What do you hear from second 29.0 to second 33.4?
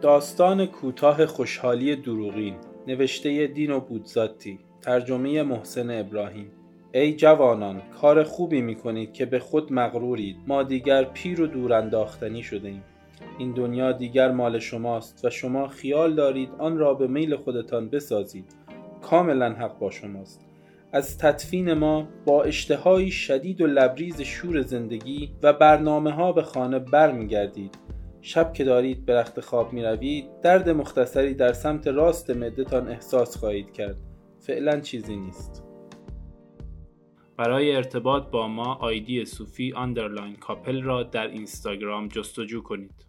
به رخت خواب می روید درد مختصری در سمت راست معده‌تان احساس